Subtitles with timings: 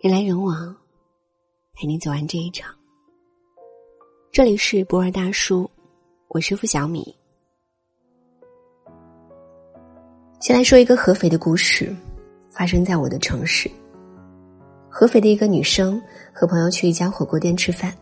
[0.00, 0.76] 人来人往，
[1.74, 2.72] 陪你走完这一场。
[4.30, 5.68] 这里是博尔大叔，
[6.28, 7.12] 我是付小米。
[10.38, 11.92] 先来说一个合肥的故事，
[12.48, 13.68] 发生在我的城市。
[14.88, 16.00] 合肥的一个女生
[16.32, 17.92] 和朋友去一家火锅店吃饭，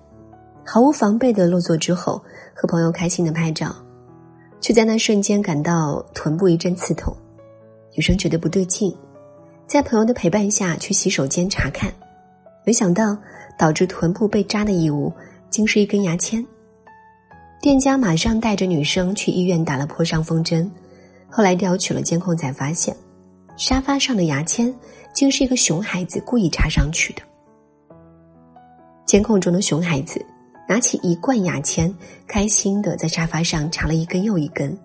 [0.67, 2.23] 毫无防备的落座之后，
[2.55, 3.75] 和朋友开心的拍照，
[4.61, 7.17] 却在那瞬间感到臀部一阵刺痛。
[7.95, 8.95] 女生觉得不对劲。
[9.67, 11.93] 在朋友的陪伴下去洗手间查看，
[12.65, 13.19] 没想到
[13.59, 15.13] 导致臀部被扎的异物
[15.51, 16.45] 竟是一根牙签。
[17.61, 20.71] 店家马上带着女生去医院打了破伤风针，
[21.29, 22.97] 后来调取了监控才发现，
[23.57, 24.73] 沙发上的牙签
[25.13, 27.23] 竟是一个熊孩子故意插上去的。
[29.05, 30.25] 监控中的熊孩子
[30.69, 31.93] 拿起一罐牙签，
[32.29, 34.79] 开心的在沙发上插了一根又一根，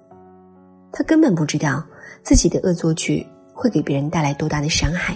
[0.92, 1.86] 他根本不知道
[2.24, 3.24] 自己的恶作剧。
[3.62, 5.16] 会给别人带来多大的伤害？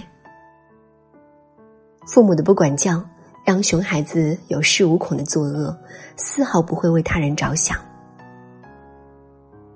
[2.06, 3.02] 父母的不管教，
[3.44, 5.76] 让熊孩子有恃无恐的作恶，
[6.14, 7.76] 丝毫不会为他人着想。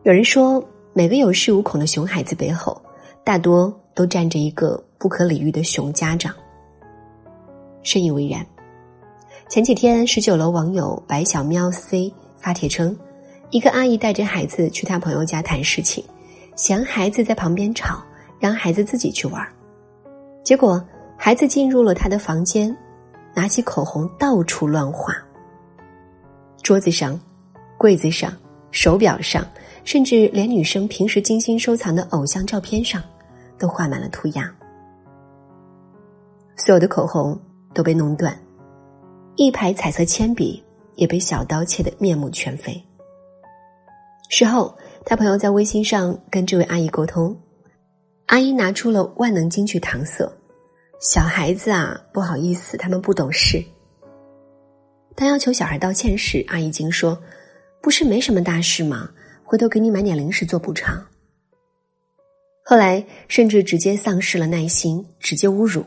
[0.04, 2.80] 有人说，每个有恃无恐的熊孩子背后，
[3.24, 6.32] 大多都站着一个不可理喻的熊家长。
[7.82, 8.46] 深以为然。
[9.48, 12.96] 前几天，十九楼网友白小喵 C 发帖称，
[13.50, 16.04] 一个阿姨带着孩子去她朋友家谈事情，
[16.54, 18.00] 嫌孩子在旁边吵。
[18.40, 19.46] 让孩子自己去玩，
[20.42, 20.82] 结果
[21.16, 22.74] 孩子进入了他的房间，
[23.34, 25.14] 拿起口红到处乱画。
[26.62, 27.20] 桌子上、
[27.76, 28.32] 柜子上、
[28.70, 29.46] 手表上，
[29.84, 33.02] 甚至连女生平时精心收藏的偶像照片上，
[33.58, 34.50] 都画满了涂鸦。
[36.56, 37.38] 所有的口红
[37.74, 38.34] 都被弄断，
[39.36, 40.62] 一排彩色铅笔
[40.94, 42.82] 也被小刀切得面目全非。
[44.30, 44.74] 事后，
[45.04, 47.36] 他朋友在微信上跟这位阿姨沟通。
[48.30, 50.24] 阿姨拿出了万能金去搪塞，
[51.00, 53.60] 小孩子啊，不好意思，他们不懂事。
[55.16, 57.20] 当要求小孩道歉时，阿姨竟说
[57.82, 59.10] ：“不是没什么大事吗？
[59.42, 61.04] 回头给你买点零食做补偿。”
[62.64, 65.84] 后来甚至直接丧失了耐心，直接侮辱：“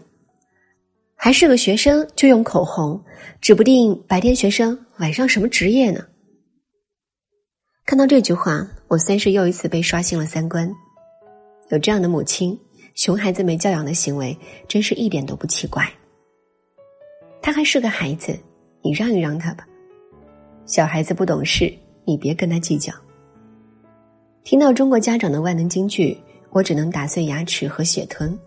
[1.15, 3.01] 还是个学生就用口红，
[3.39, 6.05] 指不定白天学生，晚上什么职业呢？”
[7.87, 10.69] 看到这句话，我算是又一次被刷新了三观。
[11.69, 12.59] 有这样的母亲，
[12.93, 14.37] 熊孩子没教养的行为，
[14.67, 15.89] 真是一点都不奇怪。
[17.41, 18.37] 他还是个孩子，
[18.81, 19.67] 你让一让他吧。
[20.65, 21.73] 小孩子不懂事，
[22.05, 22.93] 你别跟他计较。
[24.43, 26.17] 听到中国家长的万能金句，
[26.51, 28.37] 我只能打碎牙齿和血吞，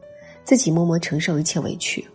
[0.44, 2.06] 自己默默承受一切委屈。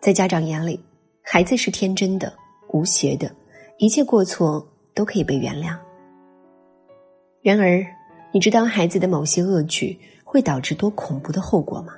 [0.00, 0.80] 在家长眼里，
[1.22, 2.32] 孩子是天真的、
[2.72, 3.30] 无邪的，
[3.78, 5.76] 一切过错都可以被原谅。
[7.40, 7.95] 然而。
[8.36, 11.94] 你知道孩子的某些恶举会导致多恐怖的后果吗？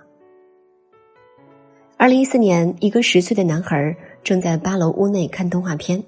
[1.97, 6.01] 二零一四年，一个十岁的男孩正在八楼屋内看动画片，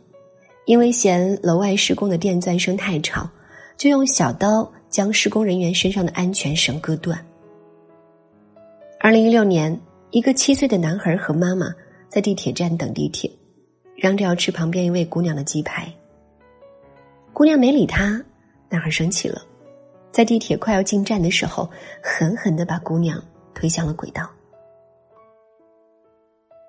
[0.66, 3.28] 因为嫌楼外施工的电钻声太吵，
[3.76, 7.18] 就用小刀将施工人员身上的安全绳割断。
[9.00, 9.76] 二零一六年，
[10.12, 11.74] 一个七岁的男孩和妈妈
[12.08, 13.28] 在地铁站等地铁，
[13.96, 15.92] 嚷着要吃旁边一位姑娘的鸡排。
[17.32, 18.24] 姑娘没理他，
[18.68, 19.42] 男孩生气了。
[20.12, 21.70] 在地铁快要进站的时候，
[22.02, 23.22] 狠狠的把姑娘
[23.54, 24.28] 推向了轨道。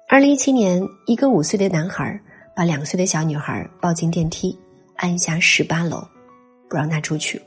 [0.08, 2.20] 二零一七年，一个五岁的男孩
[2.56, 4.58] 把两岁的小女孩抱进电梯，
[4.96, 6.06] 按下十八楼，
[6.70, 7.42] 不让她出去。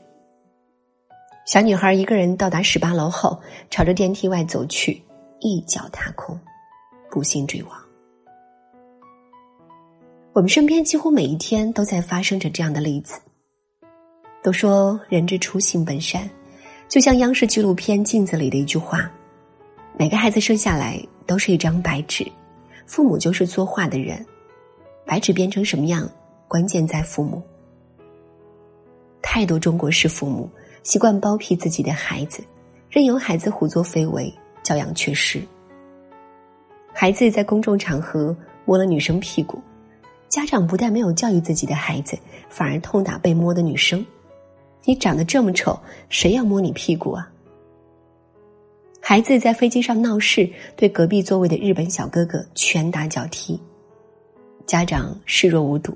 [1.45, 3.39] 小女孩一个人到达十八楼后，
[3.69, 5.01] 朝着电梯外走去，
[5.39, 6.39] 一脚踏空，
[7.11, 7.71] 不幸坠亡。
[10.33, 13.21] 我们身边几乎每一天都在发生着这样的例子。
[14.45, 16.29] 都说人之初性本善，
[16.87, 19.11] 就像央视纪录片《镜子》里的一句话
[19.97, 22.23] ：“每个孩子生下来都是一张白纸，
[22.85, 24.23] 父母就是作画的人，
[25.03, 26.07] 白纸变成什么样，
[26.47, 27.41] 关键在父母。”
[29.19, 30.47] 太多中国式父母
[30.83, 32.43] 习惯包庇自己的孩子，
[32.87, 34.31] 任由孩子胡作非为，
[34.61, 35.41] 教养缺失。
[36.93, 39.59] 孩子在公众场合摸了女生屁股，
[40.29, 42.15] 家长不但没有教育自己的孩子，
[42.47, 44.05] 反而痛打被摸的女生。
[44.85, 45.77] 你长得这么丑，
[46.09, 47.29] 谁要摸你屁股啊？
[49.01, 53.59] 孩子在飞机上闹事，对隔壁座位的日本小哥哥拳打脚踢，
[54.65, 55.95] 家长视若无睹，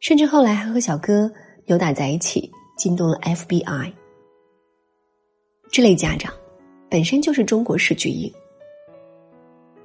[0.00, 1.30] 甚至后来还和小哥
[1.66, 3.92] 扭打在一起，惊动了 FBI。
[5.70, 6.32] 这类家长
[6.88, 8.32] 本身就是中国式巨婴，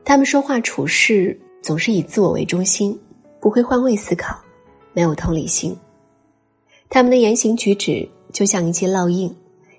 [0.05, 2.97] 他们说话处事总是以自我为中心，
[3.41, 4.39] 不会换位思考，
[4.93, 5.77] 没有同理心。
[6.93, 9.35] 他们的言行举止就像一记烙印，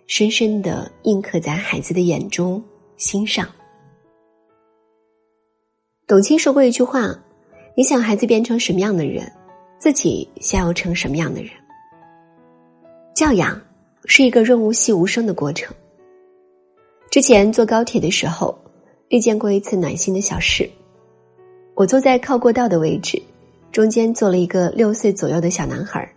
[0.08, 2.60] 深深的印刻在孩子的眼中、
[2.96, 3.46] 心上。
[6.08, 7.16] 董卿说过一句话
[7.76, 9.30] ：“你想孩子变成什么样的人，
[9.78, 11.52] 自己先要成什么样的人。”
[13.14, 13.62] 教养
[14.06, 15.72] 是一个润物细无声的过程。
[17.12, 18.58] 之前坐高铁的时候，
[19.10, 20.68] 遇见过一次暖心的小事。
[21.76, 23.22] 我坐在靠过道的位置，
[23.70, 26.12] 中间坐了一个六岁左右的小男孩，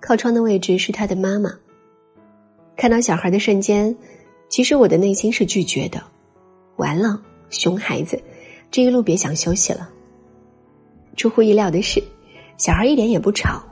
[0.00, 1.52] 靠窗的位置是他的妈妈。
[2.76, 3.96] 看到小孩的瞬间，
[4.48, 6.02] 其实我的内心是拒绝的。
[6.76, 8.22] 完了，熊孩子。
[8.70, 9.88] 这一路别想休息了。
[11.16, 12.04] 出乎意料的是，
[12.58, 13.62] 小孩一点也不吵，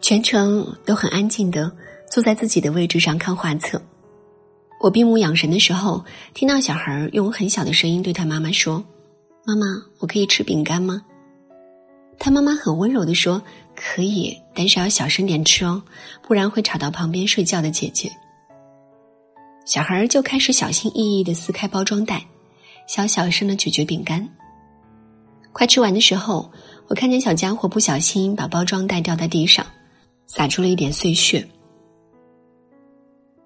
[0.00, 1.70] 全程都很安静的
[2.10, 3.80] 坐在自己的位置上看画册。
[4.80, 6.04] 我闭目养神的时候，
[6.34, 8.82] 听到小孩用很小的声音对他妈妈说
[9.46, 9.66] ：“妈妈，
[9.98, 11.02] 我可以吃饼干吗？”
[12.24, 13.42] 他妈妈很温柔的说
[13.74, 15.82] ：“可以，但是要小声点吃哦，
[16.22, 18.08] 不然会吵到旁边睡觉的姐姐。”
[19.66, 22.24] 小孩儿就开始小心翼翼的撕开包装袋。
[22.86, 24.28] 小小声的咀嚼饼干。
[25.52, 26.48] 快吃完的时候，
[26.86, 29.66] 我看见小家伙不小心把包装袋掉在地上，
[30.28, 31.48] 洒出了一点碎屑。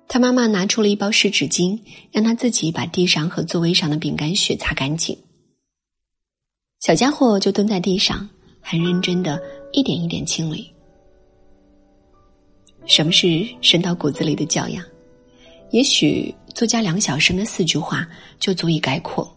[0.06, 1.80] 他妈妈拿出了一包湿纸巾，
[2.12, 5.18] 让他自己把地上和座位上的饼干屑擦干净。
[6.80, 8.28] 小家伙就蹲在地上，
[8.68, 9.40] 很认真的
[9.72, 10.68] 一点一点清理。
[12.84, 14.84] 什么是深到骨子里的教养？
[15.70, 16.34] 也许。
[16.56, 18.08] 作家梁晓声的四句话
[18.40, 19.30] 就足以概括：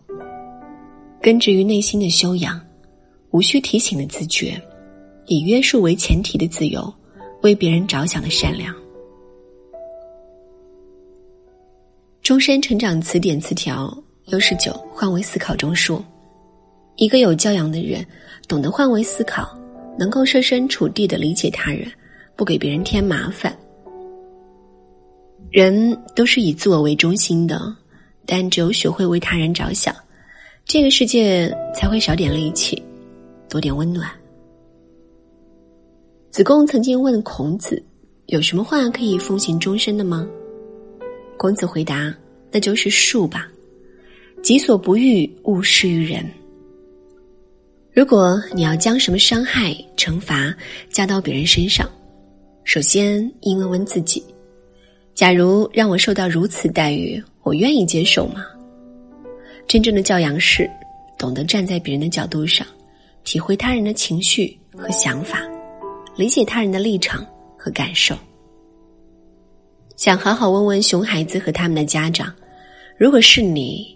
[1.22, 2.66] 根植于内心的修养，
[3.32, 4.58] 无需提醒的自觉，
[5.26, 6.94] 以约束为前提的自由，
[7.42, 8.74] 为别人着想的善良。
[12.22, 13.94] 终身成长词典词条
[14.26, 16.02] 六十九换位思考中说，
[17.00, 18.06] 一个有教养的人，
[18.46, 19.58] 懂得换位思考，
[19.98, 21.90] 能够设身处地的理解他人，
[22.36, 23.58] 不给别人添麻烦。
[25.50, 27.74] 人都是以自我为中心的，
[28.26, 29.96] 但只有学会为他人着想，
[30.66, 32.84] 这个世界才会少点戾气，
[33.48, 34.12] 多点温暖。
[36.32, 37.82] 子贡曾经问孔子
[38.28, 40.28] ：“有什么话可以奉行终身的吗？”
[41.38, 42.14] 孔子回答
[42.52, 43.48] ：“那就是恕吧，
[44.44, 46.30] 己所不欲，勿施于人。
[47.92, 50.56] 如果你要将什么伤害、惩罚
[50.90, 51.90] 加到别人身上，
[52.64, 54.24] 首先应问问自己。”
[55.16, 58.46] 假如让我受到如此待遇，我愿意接受吗？
[59.68, 60.70] 真正的教养是
[61.18, 62.66] 懂得站在别人的角度上，
[63.26, 65.42] 体会他人的情绪和想法，
[66.16, 67.26] 理解他人的立场
[67.58, 68.16] 和感受。
[69.98, 72.34] 想好好问问熊孩子和他们的家长：
[72.98, 73.94] 如果是你，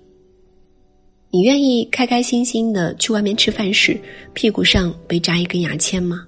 [1.35, 4.00] 你愿意开开心心的去外面吃饭时，
[4.33, 6.27] 屁股上被扎一根牙签吗？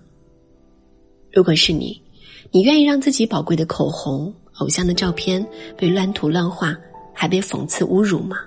[1.32, 2.02] 如果是你，
[2.50, 4.34] 你愿意让自己宝贵的口红？
[4.58, 5.46] 偶像的照片
[5.78, 6.76] 被乱涂乱画，
[7.14, 8.38] 还被讽刺侮辱吗？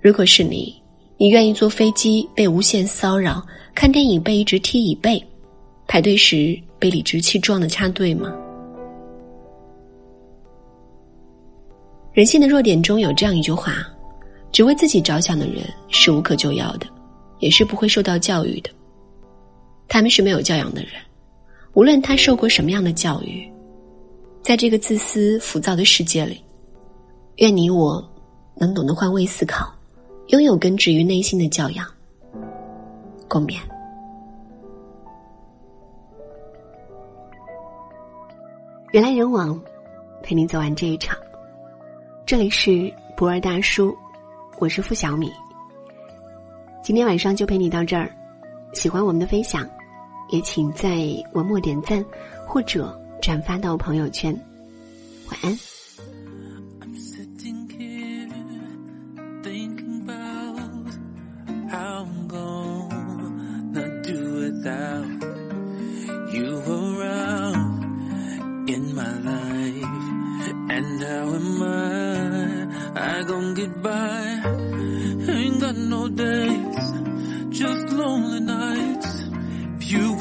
[0.00, 0.74] 如果是你，
[1.16, 3.46] 你愿意坐飞机被无限骚扰，
[3.76, 5.24] 看电影被一直踢椅背，
[5.86, 8.34] 排队时被理直气壮的插队吗？
[12.12, 13.86] 人性的弱点中有这样一句话：
[14.52, 16.86] 只为自己着想的人是无可救药的，
[17.38, 18.70] 也是不会受到教育的。
[19.88, 20.92] 他们是没有教养的人，
[21.74, 23.50] 无论他受过什么样的教育。
[24.42, 26.42] 在这个自私浮躁的世界里，
[27.36, 28.02] 愿你我
[28.56, 29.72] 能懂得换位思考，
[30.28, 31.86] 拥有根植于内心的教养。
[33.28, 33.56] 共勉。
[38.92, 39.60] 人来人往，
[40.22, 41.16] 陪你走完这一场。
[42.26, 43.94] 这里是博二大叔，
[44.60, 45.32] 我是付小米。
[46.84, 48.14] 今天晚上就陪你到这儿。
[48.74, 49.66] 喜欢我们的分享，
[50.28, 50.98] 也请在
[51.32, 52.04] 文末点赞
[52.46, 52.96] 或者。
[53.22, 54.34] 转发到朋友圈，
[55.30, 55.58] 晚安。
[66.32, 66.60] you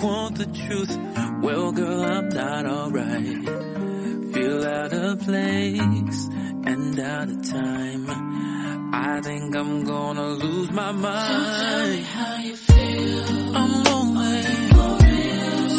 [0.02, 0.98] want the truth,
[1.42, 3.50] well, girl, I'm not alright.
[4.34, 6.28] Feel out of place
[6.66, 8.06] and out of time.
[8.94, 11.96] I think I'm gonna lose my mind.
[11.96, 13.56] So how you feel.
[13.56, 14.44] I'm lonely,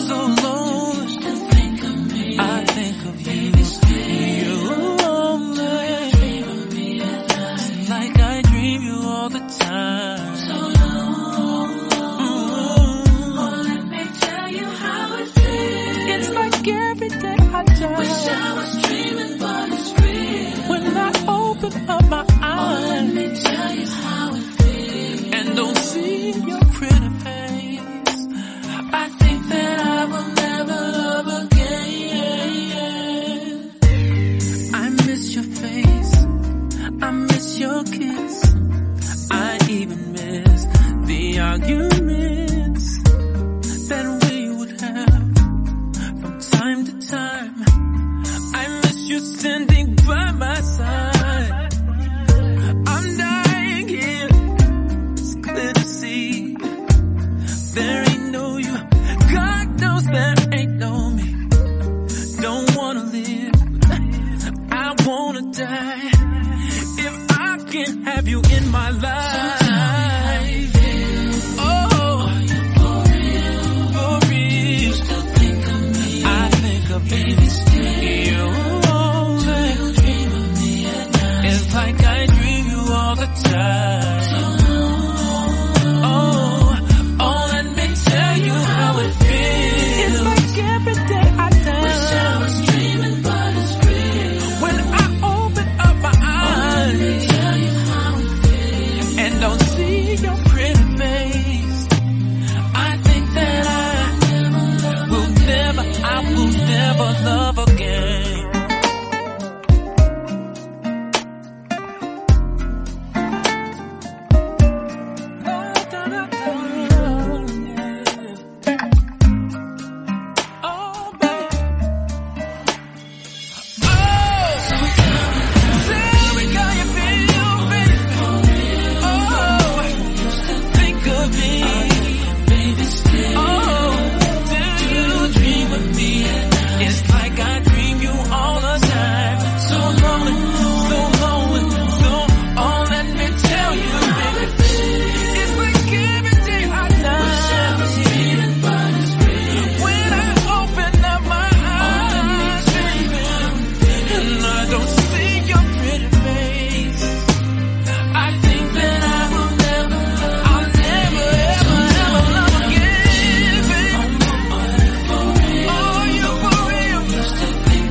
[0.09, 1.17] so lonely.
[1.23, 2.37] Just think of me.
[2.39, 3.51] I think of you.
[4.45, 4.60] You're
[68.15, 69.60] have you in my life.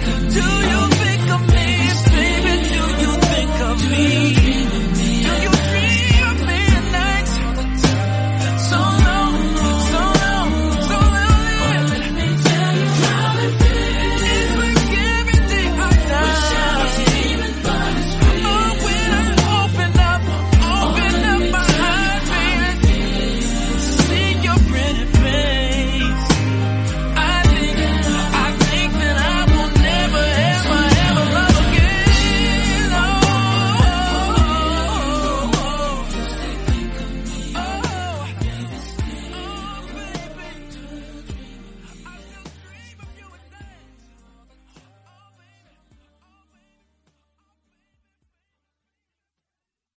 [0.10, 0.59] do